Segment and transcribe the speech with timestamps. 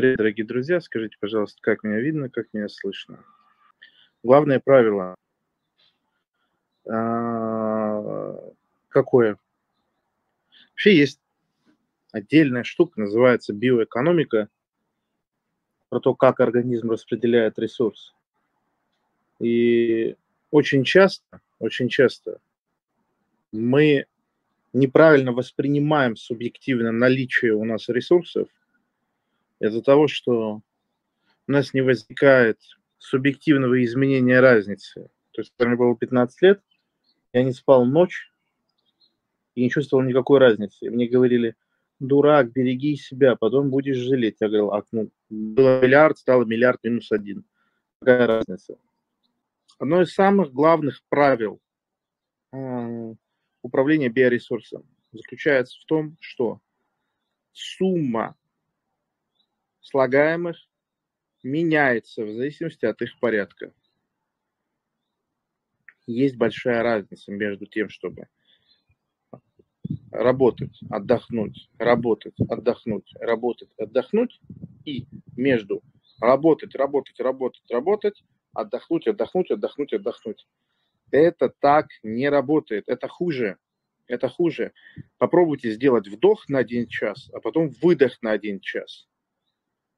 [0.00, 0.80] Привет, дорогие друзья.
[0.80, 3.22] Скажите, пожалуйста, как меня видно, как меня слышно.
[4.22, 5.14] Главное правило.
[6.88, 8.34] А,
[8.88, 9.36] какое?
[10.70, 11.20] Вообще есть
[12.12, 14.48] отдельная штука, называется биоэкономика,
[15.90, 18.14] про то, как организм распределяет ресурс.
[19.38, 20.16] И
[20.50, 22.40] очень часто, очень часто
[23.52, 24.06] мы
[24.72, 28.48] неправильно воспринимаем субъективно наличие у нас ресурсов
[29.60, 30.62] из-за того, что
[31.46, 32.58] у нас не возникает
[32.98, 35.10] субъективного изменения разницы.
[35.32, 36.60] То есть, когда мне было 15 лет,
[37.32, 38.32] я не спал ночь
[39.54, 40.90] и не чувствовал никакой разницы.
[40.90, 41.54] Мне говорили,
[41.98, 44.36] дурак, береги себя, потом будешь жалеть.
[44.40, 47.44] Я говорил, а, ну, было миллиард, стало миллиард минус один.
[48.00, 48.78] Какая разница?
[49.78, 51.60] Одно из самых главных правил
[52.52, 53.14] э,
[53.62, 56.60] управления биоресурсом заключается в том, что
[57.52, 58.36] сумма
[59.90, 60.56] слагаемых
[61.42, 63.72] меняется в зависимости от их порядка.
[66.06, 68.28] Есть большая разница между тем, чтобы
[70.10, 74.40] работать, отдохнуть, работать, отдохнуть, работать, отдохнуть,
[74.84, 75.06] и
[75.36, 75.82] между
[76.20, 78.22] работать, работать, работать, работать,
[78.54, 80.46] отдохнуть, отдохнуть, отдохнуть, отдохнуть.
[81.10, 83.58] Это так не работает, это хуже.
[84.06, 84.72] Это хуже.
[85.18, 89.09] Попробуйте сделать вдох на один час, а потом выдох на один час.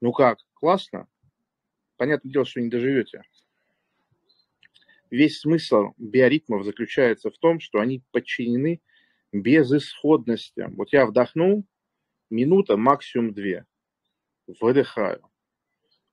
[0.00, 1.08] Ну как, классно?
[1.96, 3.22] Понятное дело, что не доживете.
[5.10, 8.80] Весь смысл биоритмов заключается в том, что они подчинены
[9.32, 10.66] безысходности.
[10.76, 11.64] Вот я вдохнул,
[12.28, 13.64] минута, максимум две.
[14.60, 15.22] Выдыхаю.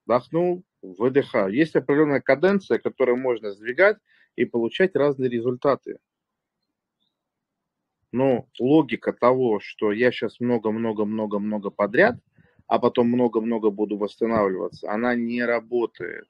[0.06, 1.54] Вдохнул, выдыхаю.
[1.54, 3.98] Есть определенная каденция, которую можно сдвигать
[4.36, 5.98] и получать разные результаты.
[8.11, 12.17] Но логика того, что я сейчас много-много-много-много подряд,
[12.74, 16.28] а потом много-много буду восстанавливаться, она не работает.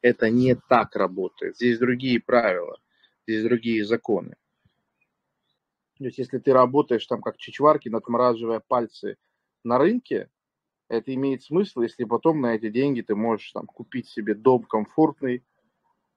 [0.00, 1.56] Это не так работает.
[1.56, 2.78] Здесь другие правила,
[3.26, 4.36] здесь другие законы.
[5.98, 9.16] То есть, если ты работаешь там как Чичваркин, отмораживая пальцы
[9.64, 10.30] на рынке,
[10.88, 15.42] это имеет смысл, если потом на эти деньги ты можешь там купить себе дом комфортный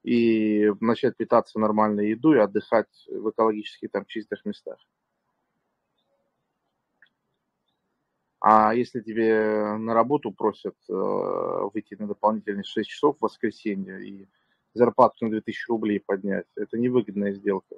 [0.04, 4.78] и начать питаться нормальной едой и отдыхать в экологически там чистых местах.
[8.48, 14.28] А если тебе на работу просят э, выйти на дополнительные 6 часов в воскресенье и
[14.72, 17.74] зарплату на 2000 рублей поднять, это невыгодная сделка.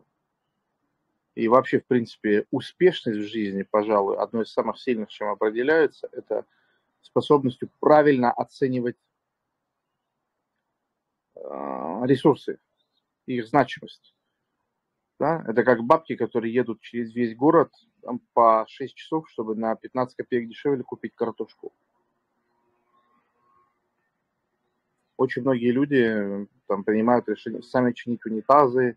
[1.35, 6.45] И вообще, в принципе, успешность в жизни, пожалуй, одно из самых сильных, чем определяется, это
[7.01, 8.99] способностью правильно оценивать
[11.35, 11.41] э,
[12.05, 12.59] ресурсы,
[13.25, 14.15] их значимость.
[15.19, 15.43] Да?
[15.49, 17.73] Это как бабки, которые едут через весь город
[18.09, 21.75] там, по 6 часов, чтобы на 15 копеек дешевле купить картошку.
[25.19, 28.97] Очень многие люди там, принимают решение сами чинить унитазы,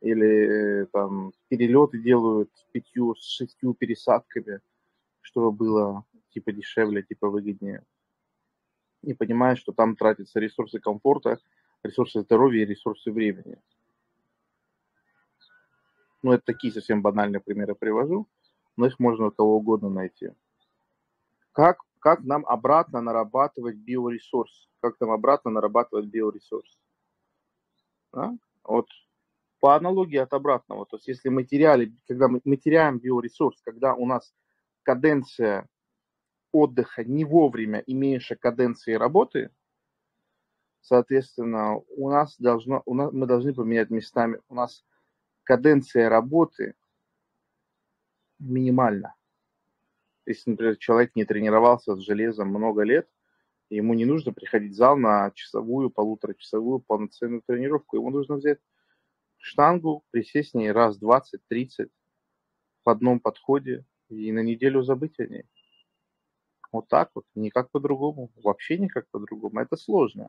[0.00, 4.58] или там перелеты делают с пятью, с шестью пересадками,
[5.20, 7.84] чтобы было типа дешевле, типа выгоднее.
[9.02, 11.38] Не понимая, что там тратятся ресурсы комфорта,
[11.84, 13.62] ресурсы здоровья и ресурсы времени.
[16.22, 18.28] Ну, это такие совсем банальные примеры привожу,
[18.76, 20.30] но их можно у кого угодно найти.
[21.52, 24.68] Как, как нам обратно нарабатывать биоресурс?
[24.80, 26.78] Как нам обратно нарабатывать биоресурс?
[28.12, 28.36] Да?
[28.64, 28.88] Вот
[29.60, 33.94] по аналогии от обратного, то есть если мы теряли, когда мы, мы теряем биоресурс, когда
[33.94, 34.34] у нас
[34.82, 35.68] каденция
[36.50, 39.50] отдыха не вовремя имеющая каденции работы,
[40.80, 44.84] соответственно, у нас должно, у нас, мы должны поменять местами, у нас
[45.44, 46.74] каденция работы
[48.38, 49.14] минимальна.
[50.26, 53.08] Если, например, человек не тренировался с железом много лет,
[53.70, 57.96] ему не нужно приходить в зал на часовую, полуторачасовую полноценную тренировку.
[57.96, 58.58] Ему нужно взять
[59.38, 61.90] штангу, присесть с ней раз 20-30
[62.84, 65.44] в одном подходе и на неделю забыть о ней.
[66.70, 69.60] Вот так вот, никак по-другому, вообще никак по-другому.
[69.60, 70.28] Это сложно,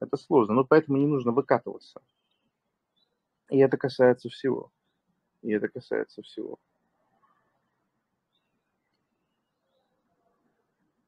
[0.00, 2.00] это сложно, но поэтому не нужно выкатываться.
[3.50, 4.70] И это касается всего.
[5.42, 6.58] И это касается всего.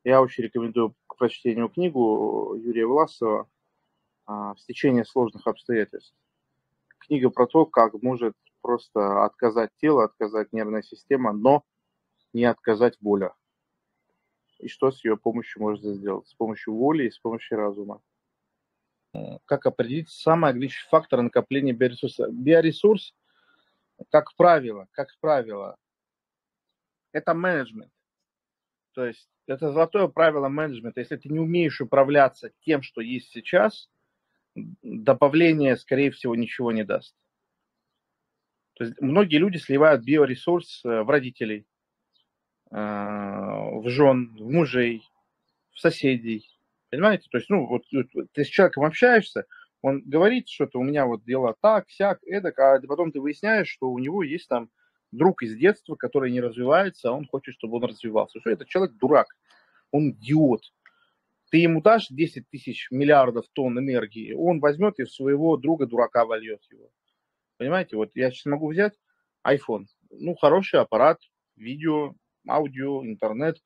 [0.05, 3.49] Я очень рекомендую к прочтению книгу Юрия Власова
[4.26, 6.14] «В стечении сложных обстоятельств»
[7.08, 11.64] книга про то, как может просто отказать тело, отказать нервная система, но
[12.32, 13.32] не отказать воля.
[14.58, 16.29] И что с ее помощью можно сделать?
[16.29, 18.02] С помощью воли и с помощью разума.
[19.46, 22.28] Как определить самый отличный фактор накопления биоресурса?
[22.31, 23.14] Биоресурс,
[24.10, 25.76] как правило, как правило,
[27.12, 27.93] это менеджмент.
[28.93, 31.00] То есть это золотое правило менеджмента.
[31.00, 33.88] Если ты не умеешь управляться тем, что есть сейчас,
[34.82, 37.14] добавление, скорее всего, ничего не даст.
[38.75, 41.66] То есть многие люди сливают биоресурс э, в родителей,
[42.70, 45.02] э, в жен, в мужей,
[45.72, 46.49] в соседей.
[46.90, 47.29] Понимаете?
[47.31, 47.85] То есть, ну, вот
[48.32, 49.44] ты с человеком общаешься,
[49.82, 53.90] он говорит что-то, у меня вот дела так, сяк, эдак, а потом ты выясняешь, что
[53.90, 54.70] у него есть там
[55.12, 58.40] друг из детства, который не развивается, а он хочет, чтобы он развивался.
[58.40, 59.29] Что этот человек дурак,
[59.90, 60.62] он идиот.
[61.50, 66.62] Ты ему дашь 10 тысяч миллиардов тонн энергии, он возьмет и своего друга дурака вольет
[66.70, 66.90] его.
[67.56, 68.94] Понимаете, вот я сейчас могу взять
[69.46, 71.20] iPhone, ну, хороший аппарат,
[71.56, 72.14] видео,
[72.46, 73.56] аудио, интернет,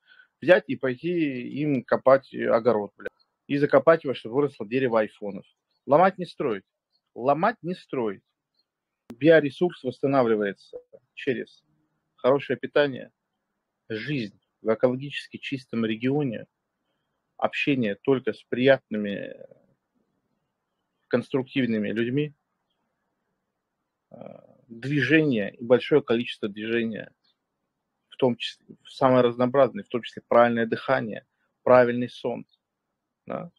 [0.41, 3.09] взять и пойти им копать огород, бля,
[3.47, 5.45] и закопать его, чтобы выросло дерево айфонов.
[5.85, 6.63] Ломать не строить.
[7.15, 8.23] Ломать не строить.
[9.09, 10.77] Биоресурс восстанавливается
[11.13, 11.63] через
[12.15, 13.11] хорошее питание,
[13.89, 16.45] жизнь в экологически чистом регионе,
[17.37, 19.35] общение только с приятными,
[21.09, 22.33] конструктивными людьми,
[24.09, 27.13] а, движение и большое количество движения,
[28.07, 31.25] в том числе самое разнообразное, в том числе правильное дыхание,
[31.63, 32.45] правильный сон.
[33.25, 33.51] Да?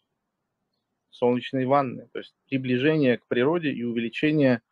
[1.15, 4.63] солнечные ванны, то есть приближение к природе и увеличение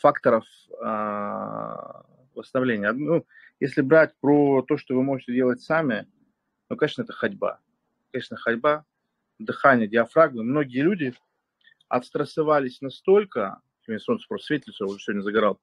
[0.00, 0.44] факторов
[0.82, 1.76] э,
[2.34, 2.90] восстановления.
[2.92, 3.26] Ну,
[3.60, 6.06] если брать про то, что вы можете делать сами,
[6.70, 7.60] ну, конечно, это ходьба.
[8.10, 8.84] Конечно, ходьба,
[9.38, 10.42] дыхание, диафрагмы.
[10.42, 11.14] Многие люди
[11.88, 13.60] отстрессовались настолько,
[13.98, 15.60] солнце просто светится, уже сегодня загорал,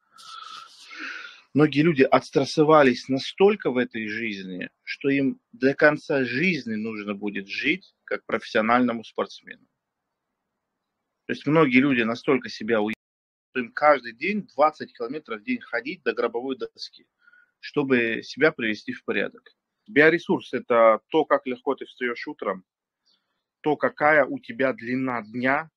[1.55, 7.95] многие люди отстрессовались настолько в этой жизни, что им до конца жизни нужно будет жить
[8.11, 9.65] как профессиональному спортсмену.
[11.27, 16.03] То есть многие люди настолько себя что им каждый день 20 километров в день ходить
[16.03, 17.07] до гробовой доски,
[17.61, 19.49] чтобы себя привести в порядок.
[19.87, 22.65] Биоресурс– это то, как легко ты встаешь утром,
[23.61, 25.69] то, какая у тебя длина дня.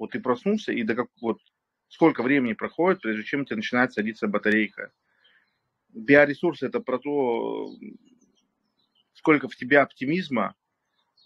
[0.00, 1.38] Вот ты проснулся, и до как, вот,
[1.86, 4.92] сколько времени проходит, прежде чем у тебя начинает садиться батарейка.
[5.90, 7.70] Биоресурс– это про то,
[9.12, 10.56] сколько в тебе оптимизма.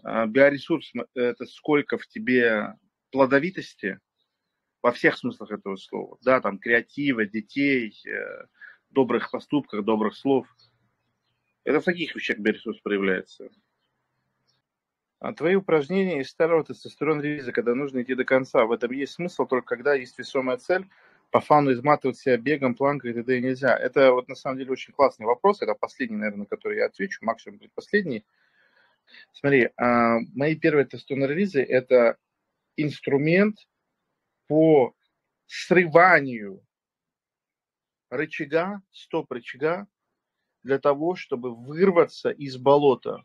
[0.03, 2.75] А биоресурс– это сколько в тебе
[3.11, 3.99] плодовитости
[4.83, 8.47] во всех смыслах этого слова, да, там креатива, детей, э,
[8.89, 10.47] добрых поступках, добрых слов.
[11.65, 13.51] Это в таких вещах биоресурс проявляется.
[15.19, 19.13] А твои упражнения из старого тестостерон релиза, когда нужно идти до конца, в этом есть
[19.13, 20.89] смысл только когда есть весомая цель,
[21.31, 23.41] по фану изматывать себя бегом, планкой и т.д.
[23.41, 23.77] нельзя.
[23.77, 27.25] Это вот на самом деле очень классный вопрос, это последний, наверное, на который я отвечу,
[27.25, 28.25] максимум будет последний.
[29.33, 32.17] Смотри, а, мои первые тестостерон релизы– это
[32.77, 33.57] инструмент
[34.47, 34.95] по
[35.47, 36.65] срыванию
[38.11, 39.87] рычага, стоп-рычага,
[40.63, 43.25] для того, чтобы вырваться из болота.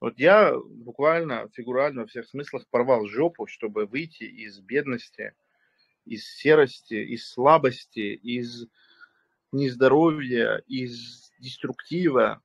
[0.00, 5.34] Вот я буквально, фигурально во всех смыслах порвал жопу, чтобы выйти из бедности,
[6.04, 8.66] из серости, из слабости, из
[9.50, 12.42] нездоровья, из деструктива,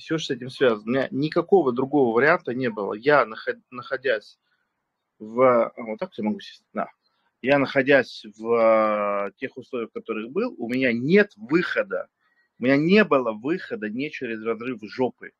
[0.00, 0.82] все, что с этим связано.
[0.82, 2.94] У меня никакого другого варианта не было.
[2.94, 3.26] Я,
[3.70, 4.38] находясь
[5.18, 5.40] в...
[5.40, 6.64] А, вот так я могу сесть?
[6.72, 6.88] Да.
[7.42, 12.08] Я, находясь в а, тех условиях, в которых был, у меня нет выхода.
[12.58, 15.32] У меня не было выхода не через разрыв жопы.